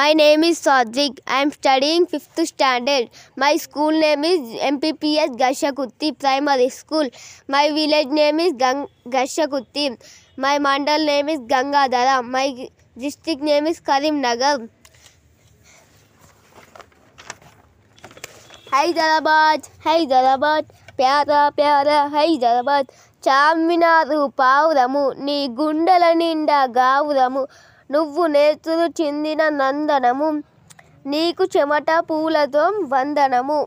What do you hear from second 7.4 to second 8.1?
My village